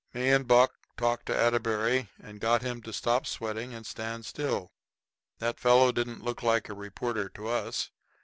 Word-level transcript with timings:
Me 0.15 0.31
and 0.31 0.47
Buck 0.47 0.73
talked 0.97 1.27
to 1.27 1.37
Atterbury 1.39 2.09
and 2.17 2.39
got 2.39 2.63
him 2.63 2.81
to 2.81 2.91
stop 2.91 3.27
sweating 3.27 3.71
and 3.71 3.85
stand 3.85 4.25
still. 4.25 4.71
That 5.37 5.59
fellow 5.59 5.91
didn't 5.91 6.23
look 6.23 6.41
like 6.41 6.69
a 6.69 6.73
reporter 6.73 7.29
to 7.29 7.47
us. 7.47 7.91